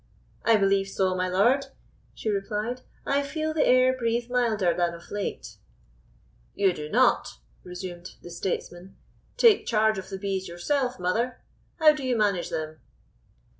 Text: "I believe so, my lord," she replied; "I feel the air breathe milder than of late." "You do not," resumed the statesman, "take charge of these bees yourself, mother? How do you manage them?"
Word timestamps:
"I 0.43 0.57
believe 0.57 0.87
so, 0.87 1.13
my 1.15 1.27
lord," 1.27 1.67
she 2.15 2.27
replied; 2.31 2.81
"I 3.05 3.21
feel 3.21 3.53
the 3.53 3.67
air 3.67 3.95
breathe 3.95 4.31
milder 4.31 4.73
than 4.73 4.95
of 4.95 5.11
late." 5.11 5.57
"You 6.55 6.73
do 6.73 6.89
not," 6.89 7.37
resumed 7.63 8.15
the 8.23 8.31
statesman, 8.31 8.95
"take 9.37 9.67
charge 9.67 9.99
of 9.99 10.09
these 10.09 10.17
bees 10.19 10.47
yourself, 10.47 10.97
mother? 10.99 11.39
How 11.77 11.93
do 11.93 12.03
you 12.03 12.17
manage 12.17 12.49
them?" 12.49 12.79